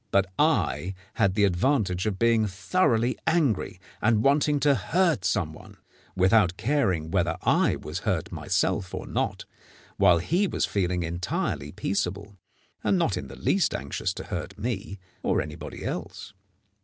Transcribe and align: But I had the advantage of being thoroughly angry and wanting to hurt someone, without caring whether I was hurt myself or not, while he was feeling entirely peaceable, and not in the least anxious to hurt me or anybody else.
But 0.09 0.25
I 0.39 0.95
had 1.13 1.35
the 1.35 1.43
advantage 1.43 2.07
of 2.07 2.17
being 2.17 2.47
thoroughly 2.47 3.19
angry 3.27 3.79
and 4.01 4.23
wanting 4.23 4.59
to 4.61 4.73
hurt 4.73 5.23
someone, 5.23 5.77
without 6.15 6.57
caring 6.57 7.11
whether 7.11 7.37
I 7.43 7.75
was 7.75 7.99
hurt 7.99 8.31
myself 8.31 8.95
or 8.95 9.05
not, 9.05 9.45
while 9.97 10.17
he 10.17 10.47
was 10.47 10.65
feeling 10.65 11.03
entirely 11.03 11.71
peaceable, 11.71 12.35
and 12.83 12.97
not 12.97 13.15
in 13.15 13.27
the 13.27 13.35
least 13.35 13.75
anxious 13.75 14.11
to 14.15 14.23
hurt 14.23 14.57
me 14.57 14.97
or 15.21 15.39
anybody 15.39 15.85
else. 15.85 16.33